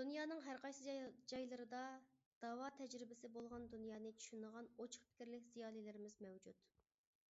دۇنيانىڭ 0.00 0.42
ھەرقايسى 0.42 0.92
جايلىرىدا 1.32 1.80
داۋا 2.44 2.70
تەجرىبىسى 2.78 3.32
بولغان 3.38 3.68
دۇنيانى 3.74 4.14
چۈشىنىدىغان 4.22 4.72
ئوچۇق 4.78 5.10
پىكىرلىك 5.12 5.52
زىيالىيلىرىمىز 5.58 6.18
مەۋجۇت. 6.28 6.66